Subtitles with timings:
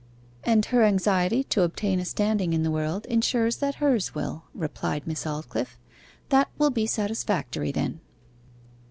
[0.43, 5.05] 'And her anxiety to obtain a standing in the world ensures that hers will,' replied
[5.05, 5.77] Miss Aldclyffe.
[6.29, 7.99] 'That will be satisfactory, then.